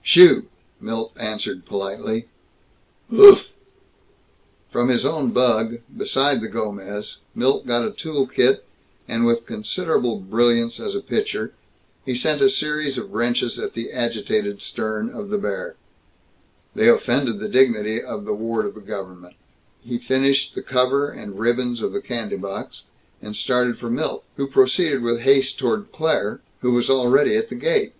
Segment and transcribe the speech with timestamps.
[0.00, 0.46] "Shoo!"
[0.80, 2.28] Milt answered politely.
[3.10, 3.48] "Llooffll!"
[4.70, 8.64] From his own bug, beside the Gomez, Milt got a tool kit,
[9.08, 11.52] and with considerable brilliance as a pitcher
[12.04, 15.74] he sent a series of wrenches at the agitated stern of the bear.
[16.76, 19.34] They offended the dignity of the ward of the Government.
[19.84, 22.84] He finished the cover and ribbons of the candy box,
[23.20, 24.22] and started for Milt...
[24.36, 26.40] who proceeded with haste toward Claire...
[26.60, 27.94] who was already at the gate.